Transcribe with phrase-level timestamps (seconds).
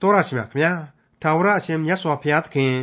[0.00, 0.72] တော်ရရှိမြခင်ဗျာ
[1.22, 2.74] ထာဝရအရှင်မြတ်စွာဘုရားသခင်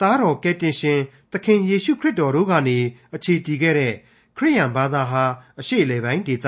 [0.00, 1.00] သားတော်ကယ်တင်ရှင်
[1.32, 2.78] သခင်ယေရှုခရစ်တော်တို့ကနေ
[3.14, 3.94] အခြေတည်ခဲ့တဲ့
[4.36, 5.24] ခရိယန်ဘာသာဟာ
[5.60, 6.46] အရှိလေပိုင်းဒေသ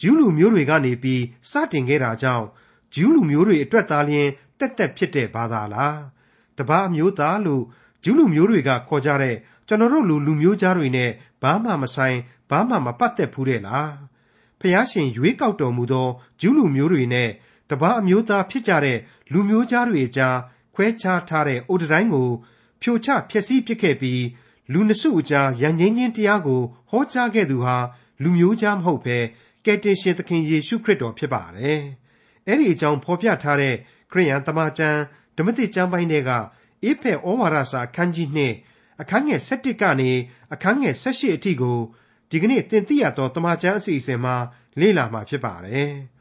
[0.00, 2.46] ဂျူးလူမျိုးတွေကနေပြီးစတင်ခဲ့တာကြောင့်
[2.94, 5.98] ဂျူးလူမျိုးတွေအတွက်သာလျှင်တက်တက်ဖြစ်တဲ့ဘာသာလား
[6.58, 7.64] တပားမျိုးသားလို့
[8.04, 9.36] ဂျူးလူမျိုးတွေကခေါ်ကြတဲ့
[9.68, 11.10] ကျွန်တော်တို့လူလူမျိုးသားတွေနဲ့
[11.42, 12.18] ဘာမှမဆိုင်
[12.50, 13.92] ဘာမှမပတ်သက်ဘူးတဲ့လား
[14.60, 16.08] ဖျားရှင်ရွေးကောက်တော်မူသော
[16.40, 17.30] ဂျူးလူမျိုးတွေနဲ့
[17.70, 18.98] တပားအမျိုးသားဖြစ်ကြတဲ့
[19.32, 20.36] လူမျိုးသားတွေကြား
[20.74, 22.30] ခွဲခြားထားတဲ့အိုတတိုင်းကို
[22.80, 24.22] ဖြိုချဖျက်ဆီးပစ်ခဲ့ပြီး
[24.72, 27.76] လူနစုအကြားရန်ငင်းချင်းတရားကိုဟောကြားခဲ့သူဟာ
[28.22, 29.18] လူမျိုးကြားမဟုတ်ဘဲ
[29.64, 31.80] ကယ်တင်ရှင်သခင်ယေရှုခရစ်တော်ဖြစ်ပါတယ်။
[32.46, 33.74] အဲ့ဒီအကြောင်းဖော်ပြထားတဲ့
[34.10, 35.00] ခရိယန်တမန်ကျမ်း
[35.36, 36.30] ဓမ္မသစ်ကျမ်းပိုင်းတွေက
[36.82, 38.28] အေဖက်ဩဝါဒစာအခန်းကြီး
[38.66, 40.10] 2အခန်းငယ်7ကနေ
[40.52, 41.78] အခန်းငယ်18အထိကို
[42.30, 44.34] ဒီကနေ့တင်ပြရသောတမန်ကျမ်းအစီအစဉ်မှာ
[44.80, 45.92] လေ့လာမှာဖြစ်ပါတယ်။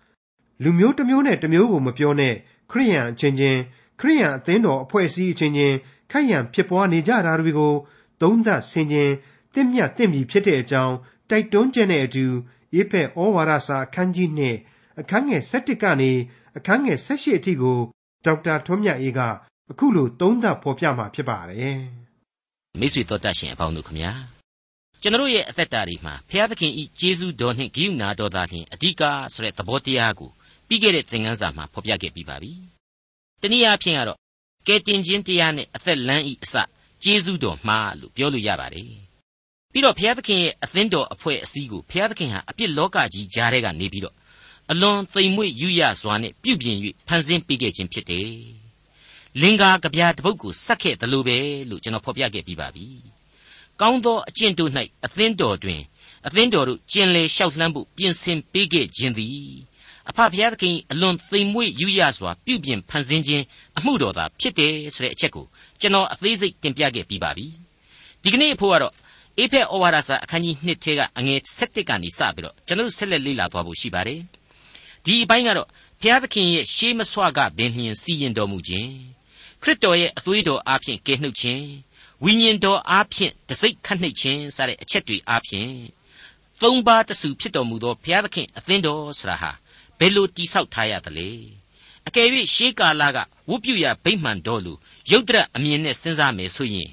[0.64, 2.36] လူမျိုးတစ်မျိုးနဲ့တစ်မျိုးကိုမပြောနဲ့
[2.72, 3.60] ခရိယန်အချင်းချင်း
[4.00, 5.76] ခရိယန်အသင်းတော်အဖွဲ့အစည်းအချင်းချင်း
[6.12, 7.74] ခိုက်ရန်ဖြစ်ပွားနေကြတာတွေကို
[8.22, 9.12] သုံးသပ်ဆင်ခြင်
[9.54, 10.96] တင့်မြတ်တင့်ပြီဖြစ်တဲ့အကြောင်း
[11.30, 12.26] တိုက်တွန်းချက်နဲ့အတူ
[12.80, 14.30] ဧဖက်ဩဝါဒစာအခန်းကြီး
[14.66, 16.12] 2အခန်းငယ်7ကနေ
[16.58, 17.80] အခန်းငယ်18အထိကို
[18.26, 19.20] ဒေါက်တာထွန်းမြတ်အေးက
[19.72, 21.78] အခုလိုသုံးသပ်ဖော်ပြมาဖြစ်ပါတယ်
[22.80, 24.12] မိတ်ဆွေတော်တတ်ရှင်အပေါင်းတို့ခမညာ
[25.02, 29.04] ကျွန်တော်ရဲ့အသက်တာတွေမှာဘုရားသခင်ဤကျေးဇူးတော်နှင့်ဂိယူနာတော်သားဖြင့်အဓိက
[29.34, 30.32] ဆိုတဲ့သဘောတရားကို
[30.74, 32.52] ပြီးခဲ့တဲ့သင်ခန်းစာမှာဖော်ပြခဲ့ပြီးပါပြီ
[33.42, 34.20] တနည်းအားဖြင့်ကတော့
[34.68, 36.56] ကဲတင်ခြင်းတရားနဲ့အသက်လမ်းဤအစ
[37.04, 38.92] ကျေးဇူးတော်မှားလို့ပြောလို့ရပါတယ်
[39.72, 44.16] ပြီးတော့ဘုရားသခင်ရဲ့အသင်းတော်အဖွဲ့အစည်းကိုဘုရားသခင်ဟာအပြစ်လောကကြီးကြားထဲကနေပြီးတော့
[44.72, 48.30] အလွန်သိမ်မွေ့ယူရစွာနဲ့ပြုပြင်၍ဖန်ဆင်းပေးခဲ့ခြင်းဖြစ်တယ်
[49.42, 51.38] လင်္ကာကဗျာတပုတ်ကိုစက်ခဲ့တယ်လို့ပဲ
[51.70, 52.88] လို့ကျွန်တော်ဖော်ပြခဲ့ပြီးပါပြီ
[53.82, 54.72] ကောင်းသောအကျင့်တို့၌
[55.06, 55.82] အသင်းတော်တွင်
[56.28, 59.54] အသင်းတော်တို့ကျင်လေလျှောက်လှမ်းဖို့ပြင်ဆင်ပေးခဲ့ခြင်းသည်
[60.10, 63.44] အဖဖျားသခင်အလွန်သိမ်မွေ့ယူရစွာပြုပြင်ဖန်ဆင်းခြင်း
[63.78, 65.46] အမှုတော်သာဖြစ်တယ်ဆိုတဲ့အချက်ကို
[65.82, 67.46] ကျွန်တော်အသေးစိတ်တင်ပြခဲ့ပြီးပါပြီ
[68.24, 68.94] ဒီကနေ့အဖို့ကတော့
[69.40, 74.22] အေဖက်ဩဝါဒစာအခန်းကြီး1ထဲကအငယ်7ကနေစပြီးတော့ကျွန်တော်ဆက်လက်လေ့လာသွားဖို့ရှိပါတယ်
[75.06, 75.68] ဒီအပိုင်းကတော့
[76.02, 78.92] ဘုရားသခင်ရဲ့ရှေးမဆွကပင်လျင်စီရင်တော်မူခြင်း
[79.62, 81.66] ခရစ်တော်ရဲ့အသွေးတော်အားဖြင့်ကယ်နှုတ်ခြင်း
[82.24, 85.72] ဝိညာဉ်တော်အားဖြင့်တစိ့ခတ်နှိပ်ခြင်းစတဲ့အချက်တွေအားဖြင့်
[86.62, 89.63] သုံးပါးတဆူဖြစ်တော်မူသောဘုရားသခင်အသင်းတော်ဆရာဟာဘ
[90.06, 91.30] ယ်လိုတိဆောက်ထားရသလဲ
[92.08, 93.18] အကယ်၍ရှေးကာလက
[93.50, 94.74] ဝုပြုရာဗိမှန်တော်လူ
[95.12, 96.90] ရုတ်တရက်အမြင်နဲ့စဉ်းစားမယ်ဆိုရင်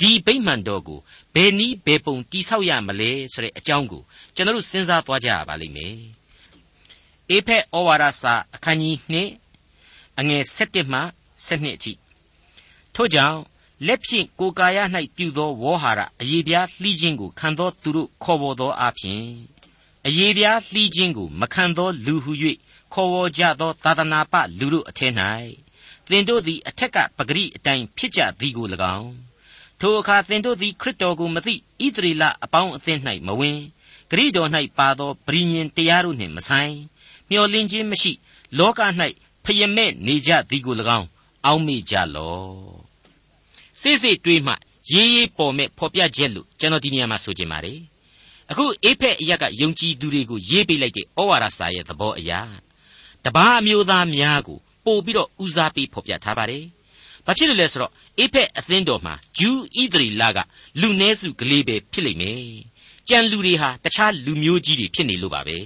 [0.00, 1.00] ဒီဗိမှန်တော်ကို
[1.34, 4.02] ဘယ်နည်းဘယ်ပုံတိဆောက်ရမလဲဆိုတဲ့အကြောင်းကို
[4.34, 5.96] ကျွန်တော်တို့စဉ်းစားသွားကြရပါလိမ့်မယ်
[7.30, 8.96] အေဖက်ဩဝါဒစာအခန်းကြီး
[9.62, 11.00] 2အငယ်7မှ
[11.46, 11.92] 7အထိ
[12.94, 13.38] ထို့ကြောင့်
[13.86, 14.78] လက်ဖြင့်ကိုယ်ကာယ၌
[15.16, 19.22] ပြုသောဝေါဟာရအယေပြားလှီးခြင်းကိုခံသောသူတို့ခေါ်ပေါ်သောအဖြစ်
[20.06, 22.32] အယေပြားလှီးခြင်းကိုမခံသောလူဟု၍
[22.92, 25.12] ခေါ်ဝေါ်ကြသောသာသနာပလူတို့အထက်၌
[26.10, 29.12] သင်တို့သည်အထက်ကပဂရိအတိုင်းဖြစ်ကြသည်ကို၎င်း
[29.80, 33.58] ထိုအခါသင်တို့သည်ခရစ်တော်ကိုမသိဣသရေလအပေါင်းအသင်း၌မဝင်
[34.10, 36.74] ဂရိတော်၌ပါသောပရိညင်တရားတို့နှင့်မဆိုင်
[37.30, 38.12] မျော်လင့်ခြင်းမရှိ
[38.58, 38.80] လောက၌
[39.44, 41.08] ဖယမဲ့နေကြသည်ကို၎င်း
[41.46, 42.52] အောက်မေ့ကြလော့
[43.80, 44.54] စိစိတွေးမှ
[44.92, 47.78] ရေးရေးပေါ်မဲ့ဖော်ပြချက်လို့ကျွန်တော်ဒီနေရာမှာဆိုချင်ပါတယ်
[48.52, 52.40] အခုအေဖက်အရက်ကယုံကြည်သူတွေကိုရေးပေးလိုက်တဲ့ဩဝါဒစာရဲ့သဘောအရာ
[53.24, 56.64] တပားအမျိုးသားများကိုပို့ပြီးတော့ဦးစားပေးဖော်ပြထားပါတယ်
[57.26, 60.38] ဘာဖြစ်လို့လဲဆိုတော့အေဖက်အသင်းတော်မှာဂျူးဣသရီလက
[60.80, 62.44] လူနည်းစုကလေးပဲဖြစ်လိမ့်မယ်
[63.08, 65.58] ကြံလူတွေဟာတခြားလူမျိုးကြီးတွေဖြစ်နေလို့ပါပဲ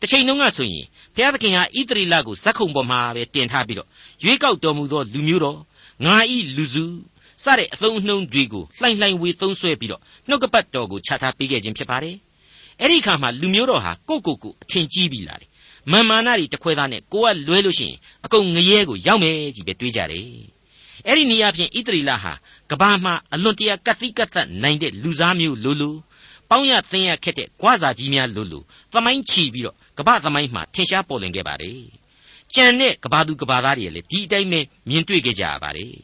[0.00, 3.88] တစ်ချိန်လုံးကဆိုရင်ဘုရားသခင်ဟာဣသရီလကိုဇက်ခုံပေါ်မှာပဲတင်ထားပြီးတော့
[4.22, 5.58] ရွေးကောက်တော်မူသောလူမျိုးတော်
[6.04, 6.84] ငါဤလူစု
[7.42, 12.16] စတဲ့အသုံးအနှုန်းတွေကိုလှိုင်လှိုင်ဝေသုံးဆွဲပြီးတော့နှုတ်ကပတ်တော်ကိုချထားပေးခဲ့ခြင်းဖြစ်ပါတယ်
[12.80, 15.48] အဲ့ဒီခါမှာလူမျိုးတော်ဟာကိုကိုကိုအထင်ကြီးပြီးလာတယ်
[15.92, 20.28] မာမာနာတွေတခွဲသားနဲ့ကိုကလွဲလို့ရှိရင်အကုန်ငရဲကိုရောက်မယ်ကြီးပဲတွေးကြတယ်
[21.06, 22.32] အဲ့ဒီနေရာဖြင့်ဣသရီလဟာ
[22.70, 25.96] ကဘာမှာအလွန်တရာကတိကတ်သက်နိုင်တဲ့လူစားမျိုးလိုလို
[26.50, 28.62] ပေါင်းရသင်ရခက်တဲ့ကွာစာကြီးများလိုလို
[28.92, 31.80] သမိုင်းချီပြီးတော့ကဘာသမိုင်းမှာထင်ရှားပေါ်လွင်ခဲ့ပါတယ်
[32.54, 35.94] ကြံတဲ့ကဘာသူကဘာသားတွေလည်းဒီအတိုင်းပဲမြင်တွေ့ခဲ့ကြရပါတယ်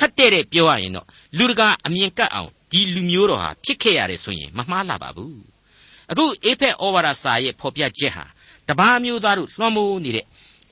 [0.00, 1.06] ခတ်တဲ့တဲ့ပြောရရင်တော့
[1.38, 5.40] လူတကာအမြင်ကတ်အောင်ဒီလူမျိုးတော်ဟာဖြစ်ခဲ့ရတယ်ဆိုရင်မမှားလာပါဘူး
[6.10, 8.24] အခုအေဖက်ဩဝါဒစာရဲ့ဖော်ပြချက်ဟာ
[8.68, 10.26] တပားမျိုးသားတို့လွှမ်းမိုးနေတဲ့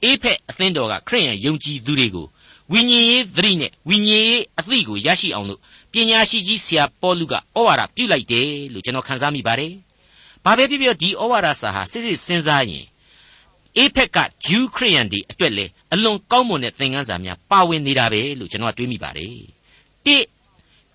[0.05, 2.27] အေဖက်အသင်းတော်ကခရိယန်ယုံကြည်သူတွေကို
[2.73, 5.61] ဝိညာဉ်ရေးသတိနဲ့ဝိညာဉ်ရေးအသိကိုရရှိအောင်လို့
[5.93, 9.73] ပညာရှိကြီးဆရာပေါလုကဩဝါဒပြုလိုက်တယ်လို့ကျွန်တော်ခန်းစားမိပါတယ်။
[10.45, 12.85] ဘာပဲဖြစ်ဖြစ်ဒီဩဝါဒစာဟာစစ်စစ်စဉ်းစားရင်
[13.77, 19.35] အေဖက်ကဂျူးခရိယန်တွေအတွက်လေ အလွန်ကောင်းမွန်တဲ့သင်ခန်းစာများပါဝင်နေတာပဲလို့ကျွန်တော်တွေးမိပါတယ်။
[20.05, 20.17] တိ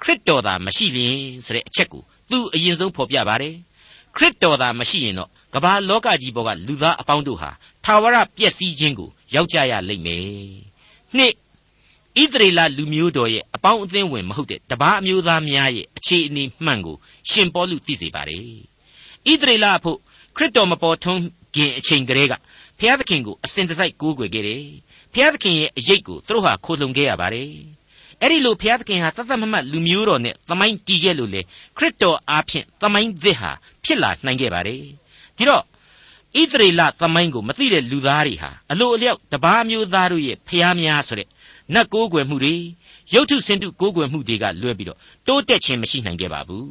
[0.01, 3.53] ခရစ်တော်သာမရှိလျင်ဆိုတဲ့အချက်ကိုသူအရင်ဆုံးဖော်ပြပါတယ်။
[4.15, 7.49] ခရစ်တော်သာမရှိရင်တော့ကမ္ဘာလောကကြီးပေါ်ကလူသားအပေါင်းတို့ဟာ
[7.85, 10.23] ထာဝရပျက်စီးခြင်းကိုရောက်ကြရလိမ့်မယ်။
[11.17, 11.33] နှစ်
[12.21, 16.97] ဣသရေလလူမျိုးတော်ရဲ့အပေါင်းအသင်းဝင်မဟုတ်တဲ့တပားအမျိုးသားများရဲ့အခြေအနေမှန်ကို
[17.29, 18.41] ရှင်ပေါလုသိစေပါတယ်
[19.31, 19.97] ဣသရေလအဖို့
[20.35, 21.21] ခရစ်တော်မပေါ်ထွန်း
[21.55, 22.33] ခင်အချိန်ကလေးက
[22.85, 24.65] ဖျားသခင်ကိုအစဉ်တစိုက်ကိုးကွယ်ခဲ့တယ်
[25.13, 27.51] ဖျားသခင်ရဲ့အရေးကိုသူတို့ဟာခိုလှုံခဲ့ရပါတယ်
[28.21, 31.41] အဲ့ဒီလိုဘုရားသခင်ဟာသတ်သတ်မမှတ်လူမျိုးတော်နဲ့သမိုင်းတည်ခဲ့လို့လေ
[31.77, 33.51] ခရစ်တော်အားဖြင့်သမိုင်းသစ်ဟာ
[33.83, 34.83] ဖြစ်လာနိုင်ခဲ့ပါတယ်
[35.37, 35.63] ဒီတော့
[36.39, 41.27] ဣသရေလသမိုင်းကိုမသိတဲ့လူသားတွေဟာအလိုအလျောက်တပားမျိုးသားတို့ရဲ့ဖျားများဆိုတဲ့
[41.73, 42.55] နတ်ကိုးကွယ်မှုတွေ
[43.13, 46.67] ရုပ်ထုစင်တုကိုးကွယ်မှုတွေကလွဲပြီးတော့တိုးတက်ခြင်းမရှိနိုင်ခဲ့ပါဘူး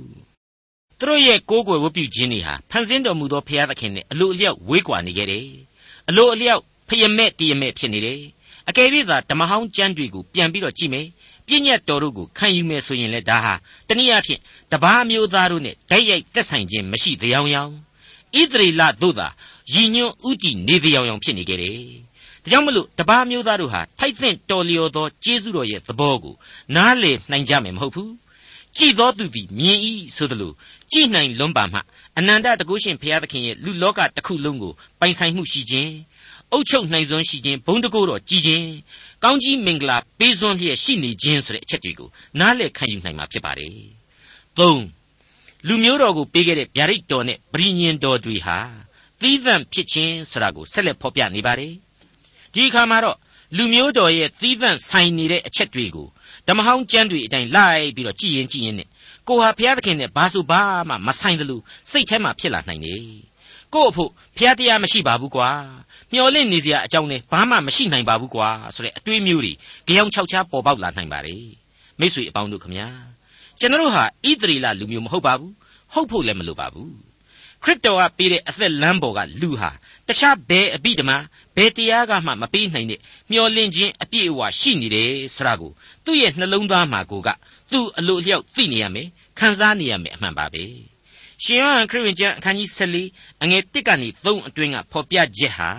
[0.98, 5.46] သူတို့ရဲ့ကိုးကွယ်ဝတ်ပြုခြင်းတွေဟာဖန်ဆင်းတော်မူသောဘုရားသခင်နဲ့အလိုအလျောက်ဝေးကွာနေခဲ့တယ်
[6.08, 8.20] အလိုအလျောက်ဖယမဲ့တည်ရမဲ့ဖြစ်နေတယ်
[8.68, 11.06] အကယ်၍သာဓမ္မဟောင်းကျမ်းတွေကိုပြန်ပြီးတော့ကြည့်မယ်
[11.46, 13.54] ပြည့်ညတ်တော်တို့ကိုခံယူမယ်ဆိုရင်လည်းဒါဟာ
[13.88, 14.40] တနည်းအားဖြင့်
[14.72, 17.72] တပားမျိုးသားတို့နဲ့တိုက်ရိုက်သက်ဆိုင်ခြင်းမရှိတရားရောင်
[18.38, 19.28] ဣသရေလတို့သာ
[19.72, 21.78] ရည်ညွှန်းဥတီနေတရားရောင်ဖြစ်နေကြတယ်
[22.42, 26.34] ဒါကြောင့်မလို့တပားမျိုးသားတို့ဟာထိုက်သင့်တော်လျော်သောကျေးဇူးတော်ရဲ့သဘောကို
[26.74, 28.12] နားလည်နိုင်ကြမယ်မဟုတ်ဘူး
[28.76, 29.78] ကြည်သောသူသည်မြင်၏
[30.16, 30.52] ဆိုသလို
[30.92, 31.78] ကြည်နိုင်လွန်းပါမှ
[32.18, 35.92] အနန္တတကုရှင်ဘုရားသခင်ရဲ့လူလောကတစ်ခုလုံးကိုပိုင်ဆိုင်မှုရှိခြင်း
[36.52, 38.66] အုပ်ချုပ်နိုင်စွမ်းရှိခြင်းဘုံတကိုးတော်ကြည်ခြင်း
[39.24, 43.70] ကောင်းကြီးမင်္ဂလာပေးစွမ်းလျက်ရှိနေခြင်းဆိုတဲ့အချက်တွေကိုနားလည်ခံယူနိုင်မှာဖြစ်ပါတယ်။
[44.58, 44.60] ၃
[45.66, 48.58] လူမျိုးတော်ကိုပေးခဲ့တဲ့ဗျာဒိတ်တော်နဲ့ဗြိညင်တော်တွေဟာ
[49.20, 51.72] သီးသန့်ဖြစ်ခြင်းဆိုတာကိုဆက်လက်ဖော်ပြနေပါတယ်။
[52.54, 53.18] ဒီအခါမှာတော့
[53.56, 56.08] လူမျိုးတော်ရဲ့သီးသန့်ဆိုင်နေတဲ့အချက်တွေကို
[56.48, 58.88] ဓမ္မဟောင်းကျမ်းတွေအတိုင်းလိုက်ပြီးတော့ကြည်ရင်ကြည်ရင်နဲ့
[59.28, 63.02] ကိုဟာဘုရားသခင်နဲ့ဘာဆိုဘာမှမဆိုင်တယ်လို့စိတ်ထဲမှာဖြစ်လာနိုင်တယ်။
[63.74, 65.50] ကို့အဖို့ဘုရားတရားမရှိပါဘူးကွာ
[66.12, 69.52] မျော်လင့်နေစရာအကြောင်းနဲ့ဘာမှမရှိနိုင်ပါဘူးကွာဆိုတဲ့အတွေးမျိုးတွေ
[69.86, 71.36] ကြောင်ချောက်ချားပေါ်ပေါက်လာနိုင်ပါ रे
[72.00, 72.88] မိတ်ဆွေအပေါင်းတို့ခမညာ
[73.60, 75.52] ကျွန်တော်ဟာဣသရေလလူမျိုးမဟုတ်ပါဘူး
[75.92, 76.92] ဟုတ်ဖို့လည်းမလိုပါဘူး
[77.62, 79.70] ခရစ်တော်ကပေးတဲ့အသက်လမ်းပေါ်ကလူဟာ
[80.08, 81.16] တခြားဘယ်အပိဓမ္မာ
[81.56, 83.00] ဘယ်တရားကမှမပေးနိုင်တဲ့
[83.32, 85.72] မျော်လင့်ခြင်းအပြည့်အဝရှိနေတယ်ဆိုတာကို
[86.04, 87.28] သူ့ရဲ့နှလုံးသားမှာကိုက
[87.72, 89.08] သူ့အလိုအလျောက်သိနေရမယ်
[89.38, 90.64] ခံစားနေရမယ်အမှန်ပါပဲ
[91.42, 95.70] ရှင်ယောဟန်ခရစ်ဝင်ကျမ်းအခန်းကြီး14အငယ်1ကနေ3အတွင်းကဖော်ပြချက်ဟာ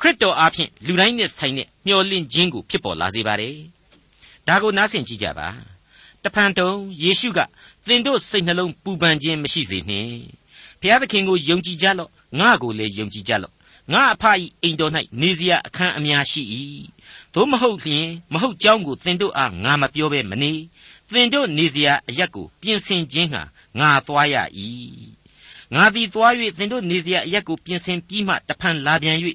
[0.00, 3.56] ခရစ်တော်အားဖြင့်လူတိုင်းနဲ့ဆိုင်တဲ့မျှော်လင့်ခြင်းကိုဖြစ်ပေါ်လာစေပါတယ်။
[4.48, 5.48] ဒါကိုနားဆင်ကြည့်ကြပါ။
[6.24, 6.70] တဖန်တုံ
[7.02, 7.38] ယေရှုက
[7.86, 10.14] သင်တို့စိတ်နှလုံးပူပန်ခြင်းမရှိစေနှင့်။
[10.80, 12.10] ဘုရားသခင်ကိုယုံကြည်ကြလော့။
[12.40, 13.52] ငါ့ကိုလည်းယုံကြည်ကြလော့။
[13.92, 14.24] ငါအဖ၏
[14.62, 16.42] အိမ်တော်၌နေစရာအခန်းအများရှိ၏။
[17.34, 20.52] သို့မဟုတ်လျှင်မဟုတ်ကြောင်းကိုသင်တို့အားငါမပြောဘဲမနေ။
[21.12, 23.42] သင်တို့နေစရာအရက်ကိုပြင်ဆင်ခြင်းဟာ
[23.78, 24.36] ငါသွားရ၏
[25.74, 29.16] ငါသည်သွား၍သင်တို့နေစရာအရက်ကိုပြင်ဆင်ပြီးမှတဖန်လာပြန်၍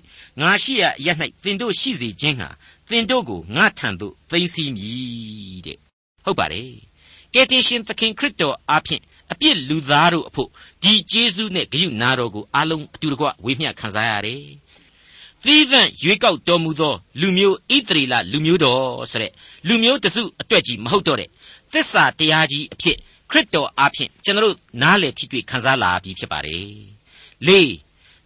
[0.41, 2.49] ငါရှိရာအရက်၌သင်တို့ရှိစေခြင်းဟာ
[2.89, 5.77] သင်တို့ကိုငါထံသို့သိမ်းဆည်းမည်တဲ့
[6.25, 6.71] ဟုတ်ပါတယ်
[7.33, 9.01] ကယ်တင်ရှင်သခင်ခရစ်တော်အားဖြင့်
[9.31, 10.49] အပြစ်လူသားတို့အဖို့
[10.83, 14.43] ဒီကျေးဇူးနဲ့ဂရုနာတော်ကိုအလုံးအတူတကွဝေမျှခံစားရတယ်
[15.45, 19.31] သီးသန့်ရွေးကောက်တော်မူသော လူမျိုးဣသရေလလူမျိုးတော်ဆိုတဲ့
[19.67, 21.29] လူမျိုးတစုအတွက်ကြီးမဟုတ်တော့တဲ့
[21.73, 22.97] သစ္စာတရားကြီးအဖြစ်
[23.31, 26.69] ခရစ်တော်အားဖြင့်ကျွန်တော်နားလည်ထိတွေ့ခံစားလာပြီးဖြစ်ပါတယ်။
[27.47, 27.73] လေး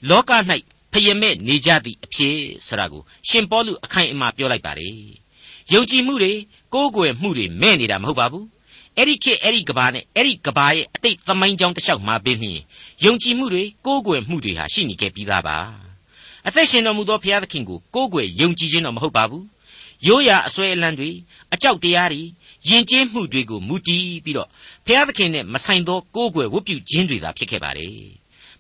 [0.10, 0.32] လောက၌
[0.92, 2.38] ဖယမဲ့နေကြသည့်အဖြစ်
[2.68, 4.96] ဆိုတာကိုရှင်ပေါလုအခိုင်အမာပြောလိုက်ပါတယ်။
[5.74, 6.34] ယုံကြည်မှုတွေ
[6.74, 8.46] ကိုးကွယ်မှုတွေမဲ့နေတာမဟုတ်ပါဘူး။
[8.98, 12.60] အဲ့ဒီခေတ်အဲ့ဒီကဘာနဲ့အဲ့ဒီကဘာရဲ့အတိတ်သမိုင်းကြောင်းတစ်လျှောက်မှာပင်လျင်
[13.06, 15.58] ယုံကြည်မှုတွေကိုးကွယ်မှုတွေဟာရှိနေခဲ့ပြီးသားပါ။
[16.48, 19.44] အသက်ရှင်တော်မူသောဘုရားသခင်ကိုကိုးကွယ်ယုံကြည်ခြင်းတော့မဟုတ်ပါဘူး။
[20.08, 21.12] ရိုးရာအစွဲအလန်းတွေ
[21.54, 22.24] အကြောက်တရားတွေ
[22.68, 24.50] ယဉ်ကျေးမှုတွေကိုမူတည်ပြီးတော့
[24.86, 27.96] ဖျားသခင်နဲ့မဆိုင်သောကိုးကွယ်ဝတ်ပြုခြင်းတွေသာဖြစ်ခဲ့ပါတယ်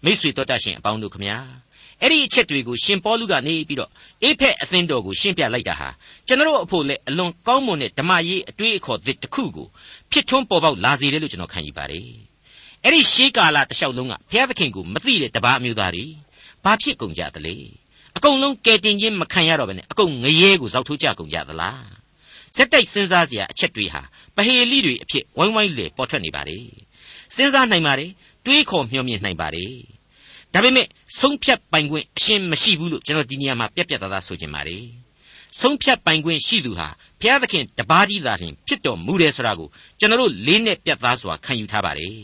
[0.03, 1.37] မိษွေတော်တတ်ရှင်အပေါင်းတို့ခမညာ
[2.01, 3.89] အဲ့ဒီအချက်တွေကိုရှင်ပေါလုကနေပြီးတော့
[4.23, 5.89] အေဖက်အသင်းတော်ကိုရှင်းပြလိုက်တာဟာ
[6.27, 9.67] ကျွန်တော်အဖို့လည်းအလွန်ကောင်းမွန်တဲ့ဓမ္မရေးအတွေ့အခေါ်သစ်တစ်ခုကို
[10.11, 12.07] ဖြစ်ထွန်းပေါ်ပေါက်လာစေတယ်လို့ကျွန်တော်ခံယူပါတယ်
[12.83, 16.05] အဲ့ဒီရှေးကာလတစ်လျှောက်လုံးကဘုရားသခင်ကိုမသိတဲ့တပါးအမျိုးသားတွေ
[16.63, 17.55] ဘာဖြစ်ကုန်ကြသလဲ
[18.17, 22.02] အကုန်လုံးကယ်တင်ခြင်းမခံရတော့ဘဲနဲ့အကုန်ငရဲကိုဇောက်ထိုးကြကုန်ကြသလား
[22.55, 24.01] စက်တိုက်စဉ်းစားစရာအချက်တွေဟာ
[24.35, 26.57] ပဟေလိတွေအဖြစ်ဝိုင်းဝိုင်းလေပေါ်ထွက်နေပါလေ
[27.35, 28.07] စဉ်းစားနိုင်ပါလေ
[28.45, 29.65] တွေးခေါ်မျှော်မြင်နိုင်ပါလေ
[30.53, 30.87] ဒါပေမဲ့
[31.19, 34.85] ဆုံးဖြတ်ပိုင်ခွင့်အရှင်းမရှိဘူးလို့ကျွန်တော်ဒီနေရာမှာပြက်ပြက်သားသားဆိုချင်ပါတယ်
[35.59, 36.87] ဆုံးဖြတ်ပိုင်ခွင့်ရှိသူဟာ
[37.19, 39.69] ဘုရားသခင်တပါးကြီးသာလျှင်ဖြစ်တော်မူတယ်ဆိုတာကို
[39.99, 42.17] ကျွန်တော်တို့လေးနဲ့ပြတ်သားစွာခံယူထားပါတယ်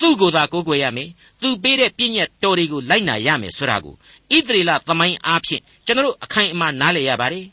[0.00, 1.08] သူ့ကိုယ်သာကိုးကွယ်ရမယ်
[1.42, 3.94] သူပေးတဲ့ပြည့်ညက်တော်တွေကိုလိုက်နာရမယ်ဆိုတာကို
[4.36, 7.46] ဣသရေလသမိုင်းအားဖြင့်ကျွန်တော်တို့အခိုင်အမာနားလည်ရပါတယ်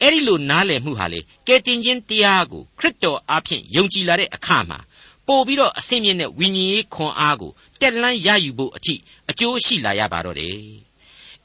[0.00, 4.78] အဲ့ဒီလိုနားလည်မှုဟာလေကယ်တင်ခြင်းတရားကိုခရစ်တော်အားဖြင့်ယုံကြည်လာတဲ့အခါမှာ
[5.26, 8.94] ပို့ပြီးတော့အစင်းမြင့်တဲ့ဝိညာဉ်ရေးခွန်အားကိုတက်လန်းရယူဖို့အထိ
[9.30, 10.56] အကျိုးရှိလာရပါတော့တယ်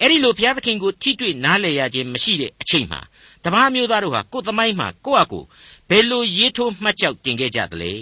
[0.02, 3.00] အဲ့ဒီလိုဘုရားသခင်ကိုထိတွေ့နားလည်ရခြင်းမရှိတဲ့အချိန်မှာ
[3.44, 5.44] တပားမျိုးသားတို့ဟာကိုယ်သမိုင်းမှာကိုယ့်အကို
[5.90, 7.94] ဘယ်လိုရေးထိုးမှတ်ကြောက်တင်ခဲ့ကြသလဲ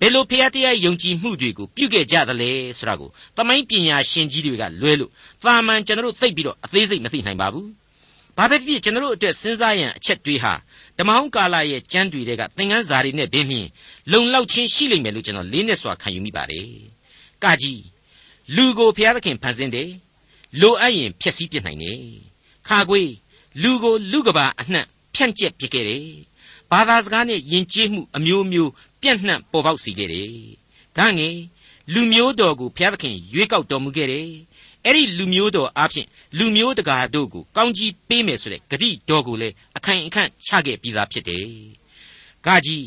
[0.00, 5.10] ဘယ်လိုဖျားတရားယုံကြည်မှုတွေကိုပြုခဲ့ကြသလဲဆိုတာကိုသမိုင်းပညာရှင်ကြီးတွေကလွဲလို့
[5.44, 7.68] သာမန်ကျွန်တော်တို့သိပြီးတော့အသေးစိတ်မသိနိုင်ပါဘူး
[8.36, 10.52] ဘာပဲဖြစ်ကျွန်တော်တို့အတွက်စဉ်းစားရန်အချက်တွေဟာ
[10.98, 13.66] ဓမ္မဟောင်းကာလရဲ့ကြမ်းတွေကသင်ခန်းစာတွေနဲ့ဘင်းမြင်
[14.12, 16.68] လုံလောက်ချင်းရှိလိမ့်မယ်လို့ကျွန်တော်လေးနဲ့စွာခံယူမိပါတယ်။
[17.42, 17.82] ကကြီး
[18.56, 19.90] လူကိုဘုရားသခင်ဖန်ဆင်းတယ်
[20.60, 22.00] လိုအပ်ရင်ဖျက်ဆီးပြစ်နိုင်တယ်။
[22.68, 23.02] ခါခွေ
[23.62, 26.06] လူကိုလူကဘာအနှံ့ဖြန့်ကျက်ပြစ်ခဲ့တယ်။
[26.70, 30.32] ဘာသာစကားနဲ့ယဉ်ကျေးမှုအမျိုးမျိုးပြန့်နှံ့ပေါ်ပေါက်စေခဲ့တယ်။
[30.96, 31.36] ဒါငယ်
[31.92, 34.28] လူမျိုးတော်ကိုဘုရားသခင်ရွေးကောက်တော်မူခဲ့တယ်။
[34.84, 36.06] အဲ့ဒီလူမျိုးတော်အဖြစ်
[36.38, 41.46] လူမျိုးတကာတို့ကိုကောင်းကြီးပေးမယ်ဆိုတဲ့ဂတိတော်ကိုလည်းအခိုင်အခန့်ချခဲ့ပြီးသားဖြစ်တယ်။
[42.46, 42.84] ဂါကြီး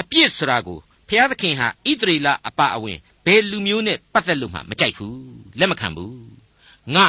[0.00, 5.16] အပြစ်ဆိုတာကိုဘုရားသခင်ဟာဣသရေလအပအဝင်ဘယ်လူမျိုးနဲ့ပတ်သက်လို့မှမကြိုက်ဘူး
[5.58, 6.16] လက်မခံဘူး
[6.94, 7.06] ငါ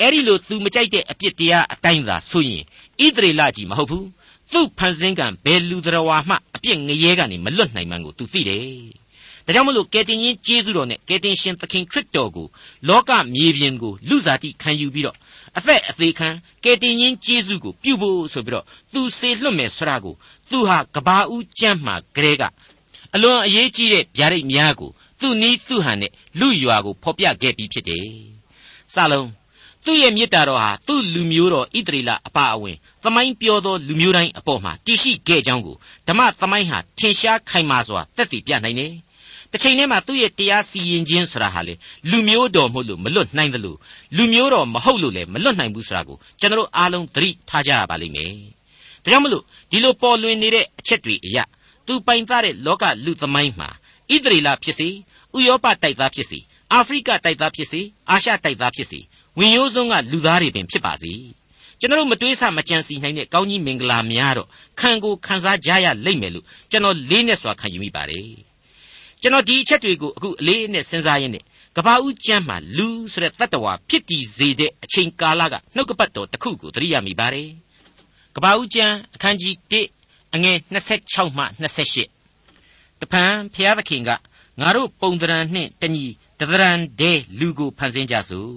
[0.00, 2.62] အဲ့ဒီလို तू မကြိုက်တဲ့အပြစ်တရားအတိုင်းသာဆိုရင်
[3.04, 4.06] ဣသရေလကြီးမဟုတ်ဘူး
[4.52, 9.01] သူ့ဖန်ဆင်းကံဘယ်လူတော်ဝါမှအပြစ်ငရဲကနေမလွတ်နိုင်မှန်းကို तू သိတယ်
[9.46, 12.46] ဒါကြောင့်မလို့ကယ်တင်ရှင်ကျေးဇူးတော်နဲ့ကယ်တင်ရှင်သခင်ခရစ်တော်ကို
[12.88, 15.16] လောကမြေပြင်ကိုလူစားတိခံယူပြီးတော့
[15.58, 16.28] အသက်အသေးခံ
[16.64, 20.14] ကယ်တင်ရှင်ကျေးဇူးကိုပြုဖို့ဆိုပြီးတော့သူစေလွတ်မယ်ဆရာကို
[20.50, 22.42] သူဟာကဘာဦးကျမ်းမှာကလေးက
[23.14, 28.06] အလွန်အရေးကြီးတဲ့ဗျာဒိတ်များကိုသူ့နီးသူ့ဟန်နဲ့လူရွာကိုဖော်ပြခဲ့ပြီးဖြစ်တယ်။
[28.94, 29.28] စလုံး
[29.84, 35.76] သူ့ရဲ့မေတ္တာတော်ဟာသူ့လူမျိုးတော်ဣတရီလအပါအဝင်သမိုင်းပြောသောလူမျိုးတိုင်းအပေါ်မှာတည်ရှိခဲ့ကြောင်းကို
[36.08, 38.92] ဓမ္မသမိုင်းဟာထင်ရှားခိုင်မာစွာတက်တည်ပြနိုင်တယ်။
[39.52, 41.74] တစ်ချိန်တည်းမှာသူ့ရဲ့တရားစီရင်ခြင်းဆိုတာဟာလေ
[42.10, 43.76] လူမျိုးတော်မဟုတ်လို့မလွတ်နိုင်သလို
[44.16, 48.32] လူမျိုးတော်မဟုတ်လို့လည်းမလွတ်နိုင်ဘူးဆိုတာကိုကျွန်တော်အားလုံးသတိထားကြရပါလိမ့်မယ်။
[49.04, 51.44] ဒါကြောင့်မလို့ဒီလိုပေါ်လွင်နေတဲ့အချက်တွေအရာ
[51.86, 53.68] သူပိုင်သားတဲ့လောကလူသမိုင်းမှာ
[54.12, 54.88] ဣသရေလဖြစ်စေ
[55.36, 56.38] ဥရောပတိုက်သားဖြစ်စေ
[56.72, 57.80] အာဖရိကတိုက်သားဖြစ်စေ
[58.10, 59.00] အာရှတိုက်သားဖြစ်စေ
[59.38, 61.12] ဝင်ရိုးစုံကလူသားတွေပင်ဖြစ်ပါစေ
[61.80, 64.48] ကျွန်တော်မတွေးဆမကြံစီနိုင်တဲ့ကောင်းကြီးမင်္ဂလာများတော့
[64.80, 68.51] ခံကိုခံစားကြရလိမ့်မယ်လို့ကျွန်တော်လေးနဲ့စွာခံယူမိပါတယ်
[69.22, 71.44] ကျွန်တော်ဒီအချက်တွေကိုအခုအလေးနဲ့စဉ်းစားရင်းနဲ့
[71.76, 77.50] ကဘာဦးကျမ်းမှာလူဆိုတဲ့တတ္တဝါဖြစ်တည်စေတဲ့အချိန်ကာလကနှုတ်ကပတ်တော်တစ်ခုကိုသတိရမိပါတယ်
[78.36, 80.58] ကဘာဦးကျမ်းအခန်းကြီး1အငယ်
[80.96, 81.44] 26မှ
[82.22, 83.24] 28တပံ
[83.54, 84.10] ဖျားသခင်က
[84.60, 86.04] ငါတို့ပုံတရံနှင့်တညီ
[86.40, 88.56] တရံဒဲလူကိုဖန်ဆင်းကြစို့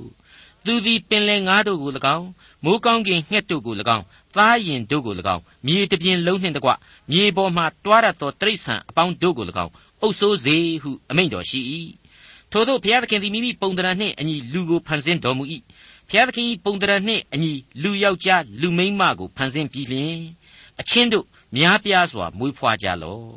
[0.66, 2.28] သူသည်ပင်လယ်ငါးတို့ကို၎င်း
[2.64, 4.06] မိုးကောင်းကင်ငှက်တို့ကို၎င်း
[4.36, 6.72] သားရင်တို့ကို၎င်းမြေတပြင်လုံးနှင့်တကွ
[7.12, 9.72] မြေပေါ်မှတွားရသောတိရစ္ဆာန်အပေါင်းတို့ကို၎င်း
[10.06, 11.60] အုပ်ဆိုးစေဟုအမိန့်တော်ရှိ၏
[12.52, 15.44] ထို့သောဘုရားသခင်သည်မိမိပုံတရံနှင့်အညီလူကိုဖန်ဆင်းတော်မူ၏
[16.10, 17.52] ဘုရားသခင်ပုံတရံနှင့်အညီ
[17.84, 20.18] လူယောက်ျားလူမိန်းမကိုဖန်ဆင်းပြီးလျှင်
[20.80, 23.28] အချင်းတို့များပြားစွာမွေးဖွားကြလော့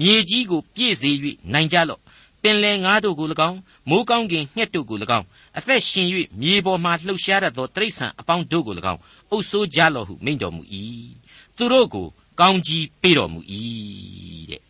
[0.00, 1.10] မြေကြီးကိုပြည့်စေ၍
[1.52, 2.00] နိုင်ကြလော့
[2.42, 5.26] ပင်လယ်ငါးတို့ကို၎င်းမိုးကောင်းကင်ငှက်တို့ကို၎င်း
[5.58, 6.06] အသက်ရှင်၍
[6.40, 10.62] မြေပေါ်မှလှုပ်ရှားတတ်သောတိရစ္ဆာန်အပေါင်းတို့ကို၎င်းအုပ်ဆိုးကြလော့ဟုမိန့်တော်မူ၏
[11.56, 12.06] သူတို့ကို
[12.40, 13.40] ကောင်းကြီးပေးတော်မူ၏
[14.50, 14.65] တဲ့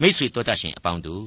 [0.00, 1.26] မိษွေတော်တတ်ရှင်အပေါင်းတို့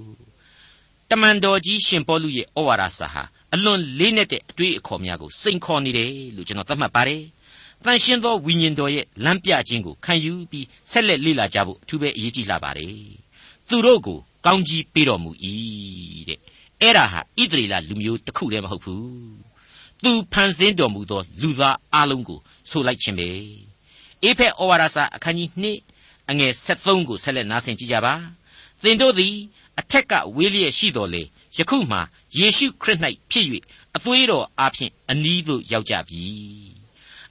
[1.09, 3.23] တမန်တော်ကြီးရှင်ပေါလုရဲ့ဩဝါဒစာဟာ
[3.53, 7.21] အလွန်လေးနက်တဲ့အတွေ့အခေါ်များကိုစိန်ခေါ်နေတယ်လို့ကျွန်တော်သတ်မှတ်ပါတယ်
[7.85, 12.93] တန်ရှင်းသောဝိညာဉ်တော်ရဲ့လမ်းပြခြင်းကိုခံယူပြီးဆက်လက်လေ့လာကြဖို့အထူးပဲအရေးကြီးလာပါတယ်
[13.69, 15.31] သူတို့ကိုကောင်းကြီးပေးတော်မူ၏
[16.29, 16.39] တဲ့
[16.81, 19.03] အဲ့ဒါဟာဣသရေလလူမျိုးတစ်ခုတည်းမဟုတ်ဘူး
[20.03, 23.29] သူဖန်ဆင်းတော်မူသောလူသားအလုံးကိုဆိုလိုက်ခြင်းပဲ
[24.23, 25.49] အေဖက်ဩဝါဒစာအခန်းကြီး
[25.91, 28.13] 2အငယ်73ကိုဆက်လက်နားဆင်ကြကြပါ
[28.82, 29.34] သင်တို့သည်
[29.80, 31.22] အထက်ကဝေးလျက်ရှိတော်လေ
[31.56, 31.98] ယခုမှ
[32.38, 32.98] ယေရှုခရစ်၌
[33.30, 33.46] ဖြစ်၍
[33.96, 36.24] အသွေးတော်အားဖြင့်အနီးသို့ရောက်ကြပြီ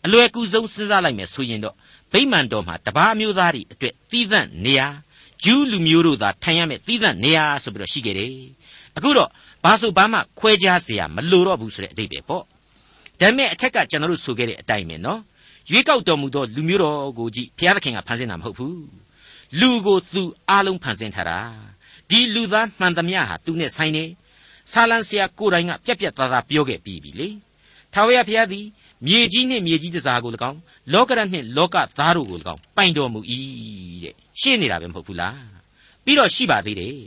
[0.05, 1.75] အလွယ်ကူဆုံးစဉ်းစားလိုက်မယ်ဆိုရင်တော့
[2.11, 4.87] ဗိမာန်တော်မှာတပါးမျိုးသားတွေအတွက်သီးသန့်နေရာ
[5.43, 8.33] ဂျူးလူမျိုးတို့သာထိုင်ရမယ့်သီးသန့်နေရာဆိုပြီးတော့ရှိခဲ့တယ်
[8.97, 9.29] အခုတော့
[9.63, 12.43] ဘာဆိုဘာမှခွဲခြားเสียမလိုတော့ဘူးဆိုတဲ့အဓိပ္ပာယ်ပေါ့
[13.19, 15.19] ဒါပေမဲ့အထက်ကကျွန်တော်တို့ဆိုခဲ့တဲ့အတိုင်းပဲနော်
[15.71, 18.77] ရွေးကောက်တော်မူသောလူမျိုးတော်ကိုကြည့်ဘုရားသခင်ကဖန်ဆင်းတာမဟုတ်ဘူး
[19.60, 21.38] လူကိုသူအားလုံးဖန်ဆင်းထားတာ
[22.10, 24.04] ဒီလူသားမှန်သမျှဟာသူနဲ့ဆိုင်နေ
[24.72, 27.28] ဆာလံဆရာကိုယ်တိုင်ကပြက်ပြက်သားသားပြောခဲ့ပြီးပြီလေ
[27.92, 28.66] ထာဝရဘုရားသည်
[29.06, 30.58] မြေကြီးနှင့်မြေကြီးတစားကို၎င်း
[30.92, 33.20] လောကရနှင့်လောကသားတို့ကို၎င်းပိုင်တော်မူ၏
[34.04, 35.40] တဲ့ရှင်းနေတာပဲမဟုတ်ဘူးလား
[36.04, 36.98] ပြီးတော့ရှိပါသေးတယ်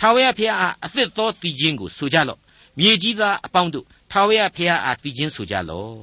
[0.00, 2.38] ထာဝရဘုရားအားအသစ်သောတည်ခြင်းကိုဆိုကြလော့
[2.78, 6.00] မြေကြီးသားအပေါင်းတို့ထာဝရဘုရားအားတည်ခြင်းဆိုကြလော့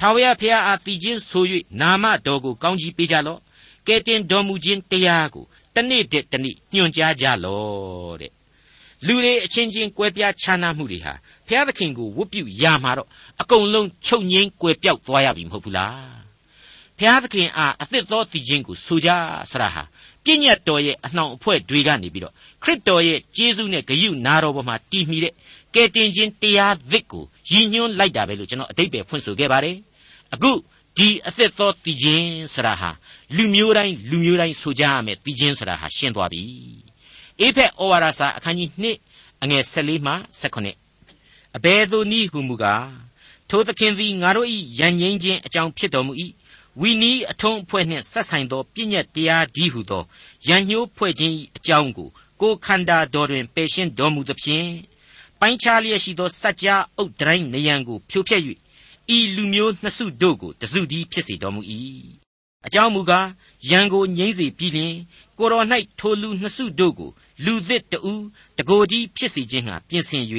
[0.00, 1.44] ထာဝရဘုရားအားတည်ခြင်းဆို၍
[1.80, 3.40] နာမတော်ကိုကောင်းကြီးပေးကြလော့
[3.86, 8.32] ကဲတင်တော်မူခြင်းတရားကိုတနေ့တည်းတနေ့ညွှန်ကြားကြလော့တဲ့
[9.06, 11.14] လူတွေအချင်းချင်းကွဲပြားခြားနားမှုတွေဟာ
[11.46, 13.08] ဘုရားသခင်ကိုဝတ်ပြုရမှာတော့
[13.40, 16.24] အကုန်လုံးချုပ်ငိမ့်ကွယ်ပြောက်သွားရပြီမဟုတ်ဘူးလား
[16.98, 19.08] ဘုရားသခင်အားအသစ်သောတည်ခြင်းကိုဆိုကြ
[19.50, 19.82] ဆရာဟာ
[20.24, 25.32] ပြည့်ညတ်တော်ရဲ့အနှောင်အဖွဲ့တွေကနေပြီးတော့ခရစ်တော်ရဲ့ကျေးဇူးနဲ့ဂရုနာတော်ပေါ်မှာတည်မီတဲ့
[25.74, 29.76] ကယ်တင်ခြင်းတရားသစ်ကိုရည်ညွှန်းလိုက်တာပဲလို့ကျွန်တော်အတိတ်ပဲဖွင့်ဆိုခဲ့ပါတယ်
[30.34, 30.50] အခု
[30.96, 32.90] ဒီအသစ်သောတည်ခြင်းဆရာဟာ
[33.36, 36.42] လူမျိုးတိုင်းလူမျိုးတိုင်းဆိုကြရမယ်တည်ခြင်းဆရာဟာရှင်းသွားပြီ
[37.40, 40.12] အေဖက်ဩဝါဒစာအခန်းကြီး2အငယ်14မှ
[40.82, 42.88] 18အဘယ်သို့နည်းဟုမူကား
[43.50, 44.48] ထိုသခင်သည်ငါတို့၏
[44.78, 46.12] ယဉ်ငိမ့်ခြင်းအကြောင်းဖြစ်တော်မူ၏
[46.80, 50.02] ဝီနီးအထုံးအဖွဲ့နှင့်ဆက်ဆိုင်သောပြည့်ညတ်တရားဒီဟုသော
[50.48, 52.08] ရန်ညှိုးဖွဲ့ခြင်း၏အကြောင်းကို
[52.40, 54.68] ကိုခန္ဓာတော်တွင်ပယ်ရှင်းတော်မူသဖြင့်
[55.40, 58.42] ပိုင်းခြားလျက်ရှိသောစัจ जा အုတ်တိုင်းနယံကိုဖြိုဖျက်၍
[59.16, 61.62] ဤလူမျိုးနှစ်စုတို့ကိုတစုတည်းဖြစ်စေတော်မူ၏
[62.66, 63.28] အကြောင်းမူကား
[63.70, 64.94] ရန်ကိုငြိမ့်စေပြီးလျှင်
[65.38, 65.66] ကိုတော်၌
[65.98, 67.10] ထိုလူနှစ်စုတို့ကို
[67.44, 68.12] လူသစ်တူ
[68.58, 70.24] တကိုယ်ကြီးဖြစ်စေခြင်းဟာပြင်ဆင်၍